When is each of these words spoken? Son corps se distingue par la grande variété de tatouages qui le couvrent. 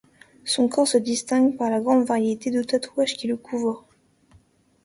Son 0.45 0.67
corps 0.67 0.87
se 0.87 0.97
distingue 0.97 1.55
par 1.57 1.69
la 1.69 1.79
grande 1.79 2.07
variété 2.07 2.49
de 2.49 2.63
tatouages 2.63 3.15
qui 3.17 3.27
le 3.27 3.37
couvrent. 3.37 3.85